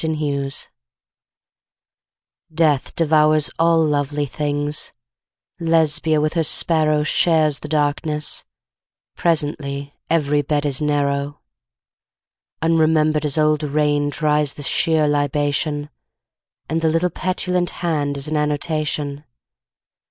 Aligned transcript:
PASSER 0.01 0.07
MORTUUS 0.13 0.45
EST 0.61 0.69
Death 2.51 2.95
devours 2.95 3.51
all 3.59 3.85
lovely 3.85 4.25
things; 4.25 4.93
Lesbia 5.59 6.19
with 6.19 6.33
her 6.33 6.43
sparrow 6.43 7.03
Shares 7.03 7.59
the 7.59 7.67
darkness, 7.67 8.43
presently 9.15 9.93
Every 10.09 10.41
bed 10.41 10.65
is 10.65 10.81
narrow. 10.81 11.41
Unremembered 12.63 13.25
as 13.25 13.37
old 13.37 13.61
rain 13.61 14.09
Dries 14.09 14.55
the 14.55 14.63
sheer 14.63 15.07
libation, 15.07 15.91
And 16.67 16.81
the 16.81 16.89
little 16.89 17.11
petulant 17.11 17.69
hand 17.85 18.17
Is 18.17 18.27
an 18.27 18.35
annotation. 18.35 19.23